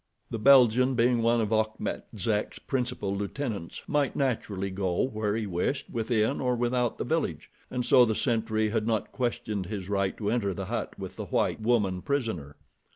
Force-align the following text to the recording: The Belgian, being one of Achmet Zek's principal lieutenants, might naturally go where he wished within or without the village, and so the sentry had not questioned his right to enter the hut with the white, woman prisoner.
The 0.31 0.39
Belgian, 0.39 0.95
being 0.95 1.21
one 1.21 1.41
of 1.41 1.53
Achmet 1.53 2.05
Zek's 2.17 2.57
principal 2.57 3.15
lieutenants, 3.15 3.83
might 3.85 4.15
naturally 4.15 4.71
go 4.71 5.03
where 5.03 5.35
he 5.35 5.45
wished 5.45 5.91
within 5.91 6.41
or 6.41 6.55
without 6.55 6.97
the 6.97 7.03
village, 7.03 7.51
and 7.69 7.85
so 7.85 8.03
the 8.03 8.15
sentry 8.15 8.69
had 8.71 8.87
not 8.87 9.11
questioned 9.11 9.67
his 9.67 9.89
right 9.89 10.17
to 10.17 10.31
enter 10.31 10.55
the 10.55 10.65
hut 10.65 10.97
with 10.97 11.17
the 11.17 11.25
white, 11.25 11.61
woman 11.61 12.01
prisoner. 12.01 12.55